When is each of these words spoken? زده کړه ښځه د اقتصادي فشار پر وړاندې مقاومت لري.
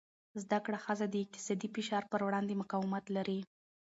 زده 0.41 0.59
کړه 0.65 0.77
ښځه 0.85 1.05
د 1.09 1.15
اقتصادي 1.23 1.67
فشار 1.75 2.03
پر 2.11 2.21
وړاندې 2.25 2.59
مقاومت 2.61 3.05
لري. 3.15 3.39